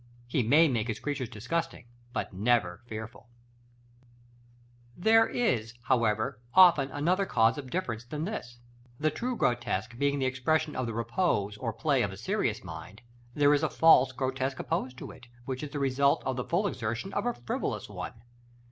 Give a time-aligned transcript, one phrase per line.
[0.25, 3.29] He may make his creatures disgusting, but never fearful.§
[4.99, 5.03] XLIX.
[5.03, 8.57] There is, however, often another cause of difference than this.
[8.99, 13.03] The true grotesque being the expression of the repose or play of a serious mind,
[13.35, 16.65] there is a false grotesque opposed to it, which is the result of the full
[16.65, 18.23] exertion of a frivolous one.